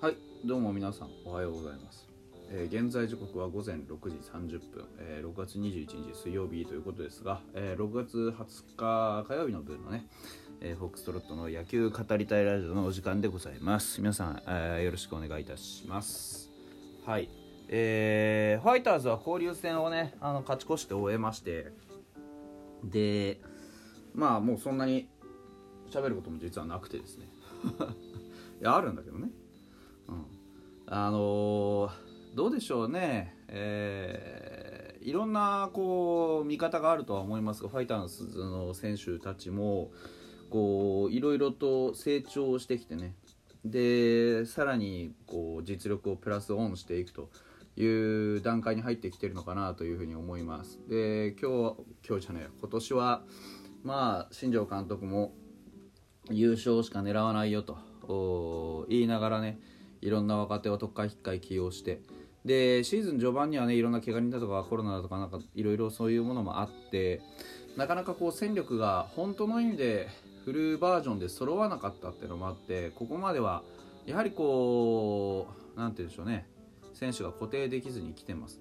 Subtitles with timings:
[0.00, 2.08] はいどうも皆さんおはようございます、
[2.50, 10.06] えー現在時刻は午前6時30分、えー6月21日水曜日ということですが、えー6月20日火曜日の分のね、
[10.60, 14.00] えーフォックストロットの野球語りたいラジオのお時間でございます。
[14.00, 16.50] 皆さん、えーよろしくお願いいたします。
[17.04, 17.28] はい
[17.68, 21.72] えーファイターズは交流戦をねあの勝ち越して終えまして
[22.84, 23.38] で
[24.14, 25.08] まあもうそんなに
[25.90, 27.26] 喋ることも実はなくてですね。
[28.60, 29.30] いやあるんだけどね。
[30.90, 31.90] あの
[32.34, 39.90] どうでしょうね、えーいろんなこう見方があるとは思いますがファイターズの選手たちも
[40.50, 43.14] こういろいろと成長してきてね。
[43.64, 47.30] でさらにこう実力をプラスオンしていくと
[47.76, 50.80] いう段階に入ってきてるのかなというふうに思います。
[50.88, 51.76] で今日
[52.08, 53.22] 今日じゃない今年は
[53.82, 55.34] まあ新庄監督も
[56.30, 59.60] 優勝しか狙わないよと言いながらね
[60.00, 62.00] いろんな若手を特会引っかい起用して。
[62.44, 67.20] でシーズン序盤にはねいろんな怪我人だとかコロナだとかなんかいろいろそういうものもあって
[67.76, 70.08] なかなかこう戦力が本当の意味で
[70.46, 73.62] フルバージョンで揃わなかったっていうのもあってここまでは
[74.06, 76.46] やはりこうなんて言うんでしょうね。
[76.94, 78.60] 選手が固定できずに来てます。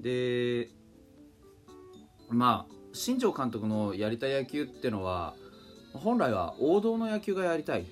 [0.00, 0.70] で
[2.30, 5.34] まあ新庄監督のやりたい野球っていうのは
[5.92, 7.86] 本来は王道の野球がやりたい。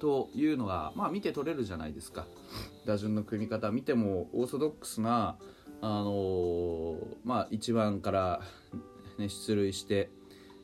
[0.00, 2.26] というのが、まあ、見て取れるじゃないですか。
[2.86, 5.36] 打順の組み方見てもオーソドックスな、
[5.80, 8.40] あのーまあ、1番から、
[9.18, 10.10] ね、出塁して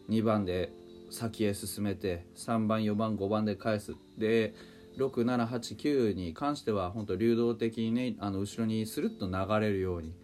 [0.09, 0.73] 2番で
[1.11, 3.95] 先へ進めて3番4番5番で返す。
[4.19, 4.55] で
[4.97, 10.15] 6789に関しては本当流動的にねあの後ろにスルッと流れるように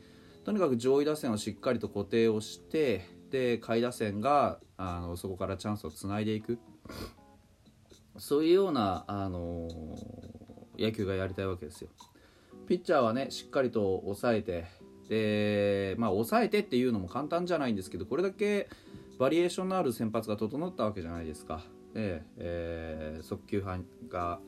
[0.44, 6.58] とにかく上位打線をしっかりと固定をしてで下位打線があのそこからチャンスをつないでいく。
[8.18, 9.68] そういうような、あの
[10.78, 11.90] 野球がやりたいわけですよ。
[12.66, 14.66] ピッチャーはねしっかりと抑えて
[15.08, 18.68] でまあ抑えてっていうのも簡単じゃないんですけどこれだけ
[19.18, 21.62] バリエーションのある先発が整ったわけじゃないですか。
[21.92, 24.40] でえー速球派が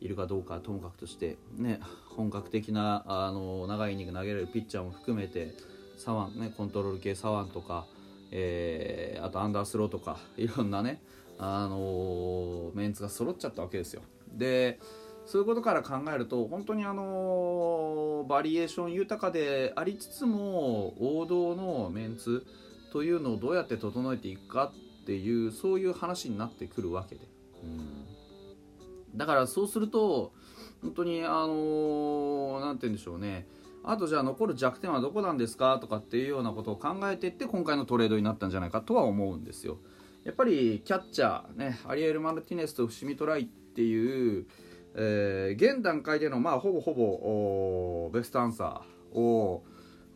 [0.00, 1.80] いるかどうかともかくとして、ね、
[2.16, 5.54] 本格的なあの長いイニング投げられるピッチャーも含めて
[5.96, 7.86] 左腕、ね、コントロール系左腕とか、
[8.30, 11.00] えーあとアンダースローとかいろんなね、
[11.44, 14.02] あのメンツが揃っちゃったわけですよ。
[14.32, 14.78] で
[15.26, 22.46] そういうことから考えると本当にあのバリエーション豊かでありつつも王道のメンツ
[22.92, 24.72] というのをどうやって整えていくか
[25.02, 27.22] っていうそういう話になってくるわけで、
[27.62, 30.32] うん、だからそうすると
[30.80, 33.46] 本当にあのなんて言うんでしょうね
[33.84, 39.78] あとじゃあ残る弱点はどこなんですかとかっていうようなことを考えていって今回のトレードになったんじゃないかとは思うんですよ。
[40.24, 44.46] やっぱりキャッチャーねアリエル・マルティネスと伏見トライっていう、
[44.94, 49.64] えー現段階でのまあほぼほぼベストアンサーを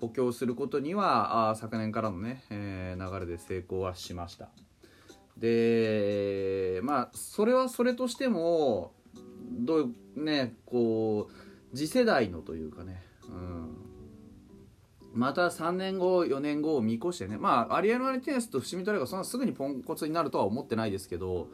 [0.01, 4.49] 補強することにはあ昨年からのね、えー流れで成功はしました。
[5.37, 8.93] でまあそれはそれとしても
[9.51, 13.77] どうねこう次世代のというかね、うん、
[15.17, 21.49] また3年後4年後を見越してねまあアリエル・マルティネスと伏見トレがそんなすぐにポンコツになるとは思ってないですけど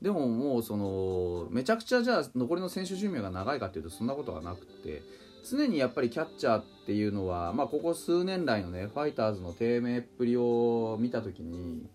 [0.00, 5.02] でももうそのめちゃくちゃじゃあ残りの選手寿命が長いかっていうとそんなことはなくて
[5.48, 11.88] 常にやっぱりキャッチャーっていうのは、まあ、ここ数年来のねファイターズの低迷っぷりを見た時に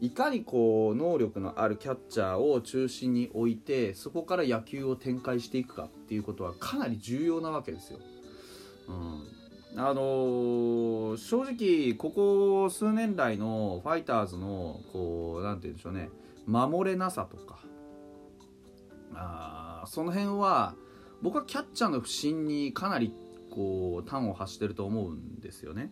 [0.00, 7.98] いかにこう能力のあるキャッチャーを中心に置いてそこから野球を展開していくかっていうことはかなり重要なわけですよ。
[8.88, 9.26] うん、
[9.76, 16.10] あのー正直ここ数年来のファイターズのこうなんて言うんでしょうね。
[16.46, 17.58] 守れなさとか。
[19.14, 20.74] あその辺は
[21.22, 23.12] 僕はキャッチャーの不振にかなり
[23.50, 25.90] こう端を発してると思うんですよね。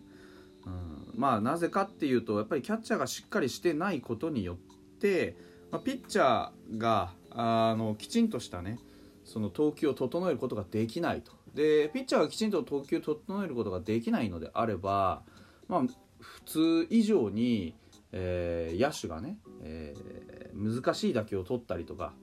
[0.65, 4.57] うん、まあなぜかっていうとやっぱりキャッチャーがしっかりしてないことによっ
[4.99, 5.35] て、
[5.71, 8.79] まあ、ピッチャーがあのきちんとしたね
[9.23, 11.31] その投球を整えることができないと。
[11.55, 15.23] でピッチャーがきちんと投球を整えることができないのであれば、
[15.67, 15.83] まあ、
[16.19, 17.75] 普通以上に、
[18.11, 22.13] えー野手がね、えー難しい打球を取ったりとか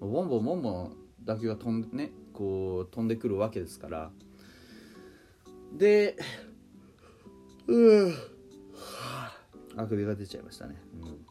[0.00, 4.10] ボンボンボンボン打球が飛ん,、ね、こう飛んでくるわけですから。
[5.76, 6.16] で
[7.66, 8.14] うん
[9.76, 11.26] あくびが出ちゃいましたね、うん、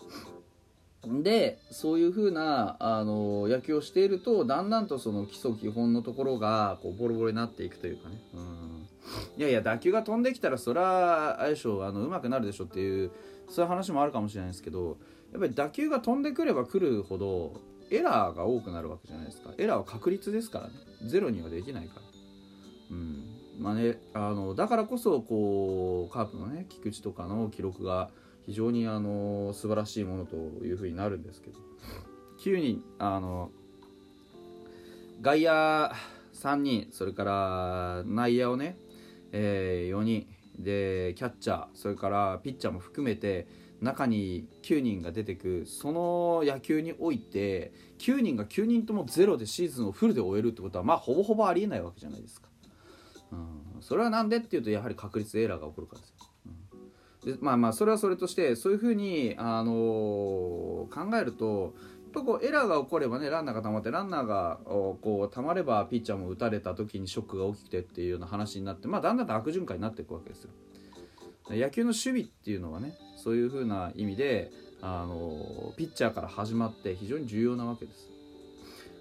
[1.07, 8.87] でそういう風なあの野球をしているとだんだんとその基礎基本のところがこうボロボロになっていくというかね、うん、
[9.37, 13.11] いやいや打球が飛んできたらそれは相性あの上手くなるでしょっていう
[13.49, 14.97] そういう話もあるかもしれないですけど
[15.31, 17.59] やっぱり打球が飛んでくれば来るほど
[17.91, 19.51] エラーが多くなるわけじゃないですか。
[19.57, 20.73] エラーは確率ですからね。
[21.07, 22.01] ゼロにはできないから。
[22.91, 23.23] うん。
[23.59, 28.09] まあね、あのだからこそこうカープのね菊池とかの記録が
[28.45, 31.59] 非常にあの素晴らしいものというふうになるんですけど
[32.43, 33.51] 9人あの
[35.21, 35.51] 外野
[36.33, 38.75] 3人それから内野をね、
[39.31, 40.27] えー、4人
[40.57, 43.47] でキャッチャーそれからピッチャーも含めて
[43.81, 52.47] 中に9人が出てくその野球において9人が9人ともゼロでシーズンをフルで終えるってことはまあほぼほぼありえないわけじゃないですか。
[53.31, 56.15] うん、それは何でっていうとやはり確率エラーが起こるからですよ。
[57.25, 59.75] でまあまあそれはそれとしてそういうふうに、あのー、
[60.89, 70.49] 考えるとやっぱこうエラーが起こればねランナーがたまってランナーがこうたまればピッチャーも打たれた時にショックが大きくてっていうような話になって、まあ、だんだんと悪循環になっていくわけですよ。
[71.49, 74.51] 野球の守備っていうのはねそういうふうな意味で
[74.81, 78.10] あのピッチャーから始まって非常に重要なわけです。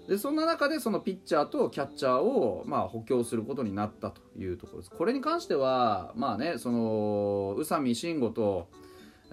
[0.07, 4.91] でそんな中でそのピッチャーとキャッチャーを、まあ、補強することになったというところです。
[4.91, 8.67] これに関してはまあねその宇佐美慎吾と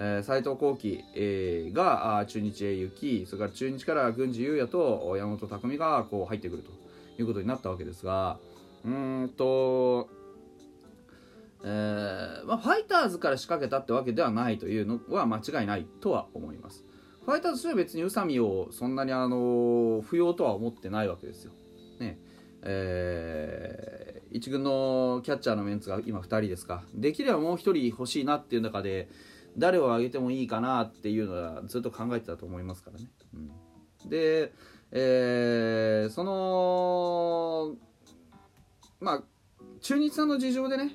[0.00, 6.70] えー、斉藤幸輝、えー、が中日へ行きそれから中日から郡司裕也と山本拓実がこう入ってくると
[7.20, 8.38] いうことになったわけですが
[8.84, 10.08] うんと、
[11.64, 16.84] えーまあ、ファイターズから仕掛けたってわけではないというのは間違いないとは思います。
[17.28, 21.52] ファイターズとしては別に宇佐美をそんなにあの不要とは思ってないわけですよ。
[22.00, 22.18] ね
[22.62, 29.10] えー、1軍のキャッチャーのメンツが今2人ですかできればもう1人欲しいなっていう中で
[29.58, 33.10] 誰を挙げてもいいかなっていうのはずっと考えてたと思いますからね。
[33.34, 34.54] うん、で、
[34.90, 37.76] えー、その
[39.00, 39.22] まあ
[39.82, 40.92] 中日さんの事情でね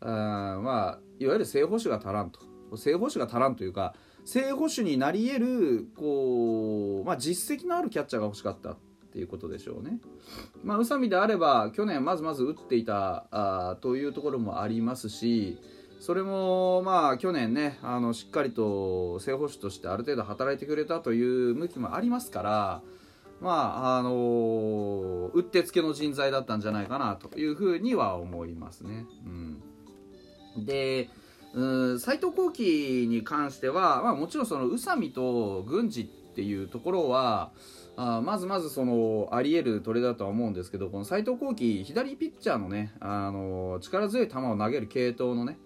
[0.00, 2.40] あまあいわゆる正捕手が足らんと
[2.74, 3.94] 正捕手が足らんというか
[4.24, 8.76] 正捕手になり得るこう、まあ、実績のあるキャッチャーが欲しかったっ
[9.12, 9.98] ていうことでしょうね。
[10.64, 15.58] まあ、宇佐美であれば去年まずまず打っていたあというところもありますし
[16.00, 22.82] それもまあ去年ねあのしっかりと正捕手としてある程度働いてくれたという向きもありますから
[23.40, 29.04] まああのうってつけの人材だったんじゃないかなというふうには思いますね。
[30.56, 31.10] うん、で
[31.98, 36.04] 斎藤幸輝に関しては、まあ、もちろんその宇佐美と郡司っ
[36.34, 37.52] ていうところは
[37.96, 45.58] あまずまずそのあり得るトレだとは思うんですけどこの斎藤幸輝左ピッチャーのねあの力強い球を投げる系統のね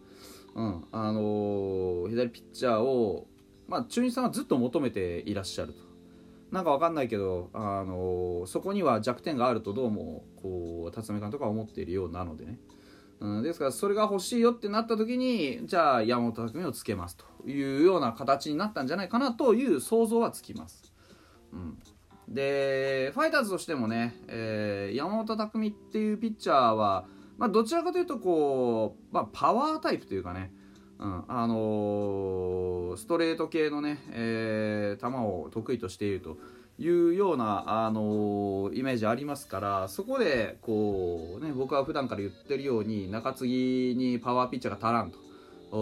[0.56, 3.26] うんあのー、左ピッチャーを、
[3.68, 5.86] まあ、中日さんはずっと求めていらっしゃると。
[6.50, 12.58] なんかわかんないけど、あのー、そこには弱点があるとどうもこう辰巳監督は思っているようなのでね、
[13.20, 20.92] うん、ですからそれが欲しいよってなった時にじゃあ山本拓実をつけますというような形になったんじゃないかなという想像はつきます。
[21.52, 21.78] うん、
[22.28, 27.06] でファイターズとしてもね、えー、山本拓実っていうピッチャーは
[27.38, 30.52] まあ、どちらかというとこう、まあ、パワータイプというかね、
[30.98, 36.38] うんあのー、ストレート系のね、えー、球を得意としていると
[36.78, 45.18] いうような、あの、イメージありますからそこでこう、ね、僕は普段から言ってるように中継ぎにパワーピッチャーが足らんと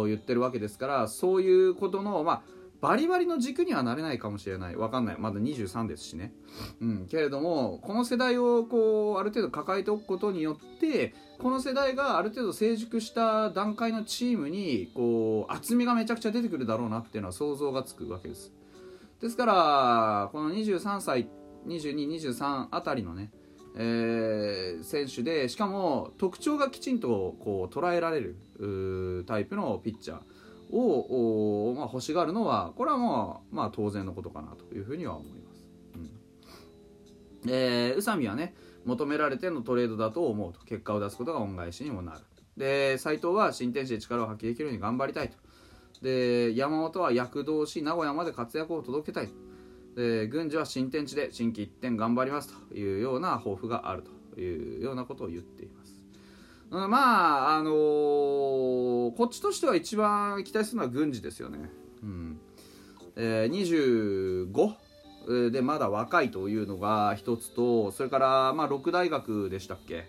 [0.07, 2.43] 言ってるわけですからそういうことの、まあ、
[2.81, 4.77] バリバリの軸にはなれないかもしれない。
[4.77, 5.17] わかんない。
[5.19, 6.35] まだ23ですしね、
[6.83, 18.53] うん、けれどもこの世代をこうある程度抱えておくことによってこの世代がある程度成熟した段階のチームにこう厚みがめちゃくちゃ出てくるだろうなっていうのは想像がつくわけです。
[19.21, 21.29] ですからこの23歳
[21.67, 23.31] 2223あたりのね
[23.77, 35.67] えー、選手でしかも特徴がきちんとこう捉えられるタイプのピッチャーを、まあ、欲しがるのはこれはまあ、まあ、当然のことかなというふうには思います。
[37.45, 38.55] うん、え、宇佐美はね
[38.85, 40.61] 求められてのトレードだと思うと。
[40.61, 42.21] 結果を出すことが恩返しにもなる。
[42.57, 45.37] で斎藤は新天地で力を発揮できるように頑張りたいと。
[46.03, 49.29] で山本は躍動し名古屋まで活躍を届けたい
[49.95, 54.03] で郡司は新天地で新規一点頑張りますというような抱負がある
[54.35, 55.95] というようなことを言っています。
[56.71, 57.75] うん、まああのー、
[59.15, 61.71] こっちとしては一番期待するのは軍事ですよね。
[62.03, 62.41] うん
[63.17, 70.05] えー、25でまだ若いというのが一つとそれから、まあ、6大学でしたっけ？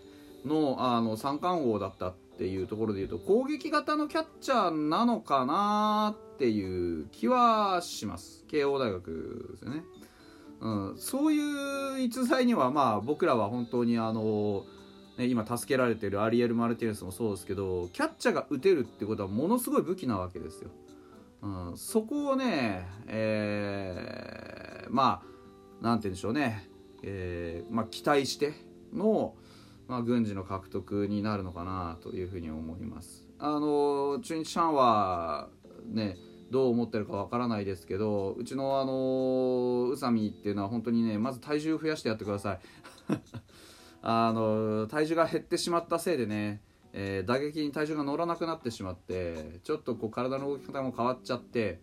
[0.45, 8.43] のあの三冠王だったっていうところでいうと攻撃型のキャッチャーなのかなっていう気はします。
[8.47, 9.83] 慶応大学ですよね、
[10.61, 14.65] うん、そういう逸材にはまあ僕らは本当にあの
[15.17, 20.69] ね、今助けられてるアリエル・マルティネスもそうですけどキャッチャーが打てるってことはものすごい武器なわけですよ。
[21.41, 26.67] うん、そこをね、えー、まあなんて言うんでしょうね、
[27.03, 28.53] えーまあ、期待して
[28.93, 29.35] の、
[29.87, 33.25] まあ、軍事の獲得になるのかなというふうに思います。
[33.37, 35.49] あの中日シャンは
[35.87, 36.17] ね
[36.51, 42.59] どう思ってるかわからないですけどうちのあの宇佐美っていうのは本当にねまず体重を増やしてやってください
[44.01, 46.61] あの体重が減ってしまったせいでね、
[46.93, 51.81] えー、打撃に体重が乗らなくなってしまってちょっとこう体の動き方も変わっちゃって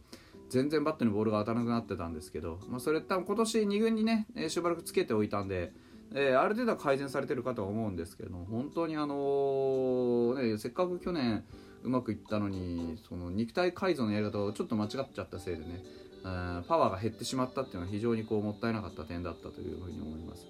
[0.48, 5.72] 全然バットにボールが当たらなくなってたんですけど、まあ、それ多分今年2軍にね、えー、しばらくつけておいたんで、
[6.14, 11.44] えー、ある程度は改善されてるかとは思うんですけど本当にあのー、ね、せっかく去年
[11.84, 15.82] うまくいったのにその肉体改造のやり方をちょっと間違っちゃったせいでね、
[16.24, 20.46] えー、パワーが減ってしまったっていうのは非常にこうもったいなかった点だったというふうに思います。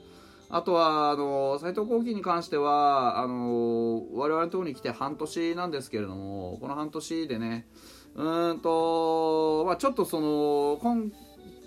[0.54, 7.66] あとはあの斉藤幸喜に関してはあの我々のところに来て半年なんですけれどもこの半年でね
[8.14, 11.10] うんと、まあ、ちょっとその今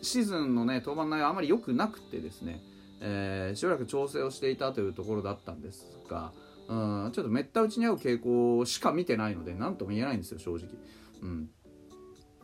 [0.03, 2.61] シーズンのね登板内容あまり良くなくてですね、
[3.01, 6.31] えー、しばらく調整をしていたというところだったんですが、
[6.67, 10.69] うん、ちょっとめった打ちに合う傾向しか見てないので何とも言えないんですよ正直。
[11.21, 11.49] うん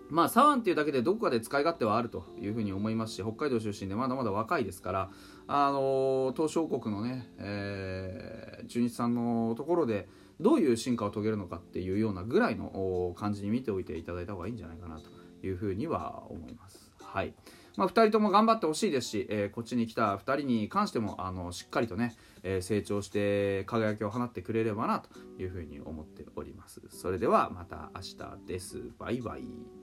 [0.09, 5.09] まあ、左腕っていうだけでどこかで使い勝手はあるというふうに思いますし北海道出身でまだまだ若いですから
[5.47, 10.09] あの東証国のね、えー、中日さんのところで
[10.41, 15.09] どういう進化を遂げるのかっていうようなぐらいの感じに見ておいていただいた方がいいんじゃないかなと
[15.47, 16.91] いうふうには思います。
[16.99, 17.33] はい
[17.77, 25.09] まあ、2人とも頑張ってほしいですし、えー、こっちに来た2人に関してもあのしっかりとね、えー、成長して輝きを放ってくれればなと
[25.41, 26.81] いうふうに思っております。
[26.89, 28.91] それではまた明日です。
[28.99, 29.80] バイバイ。